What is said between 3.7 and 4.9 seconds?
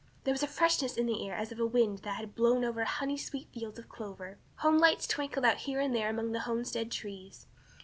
of clover. Home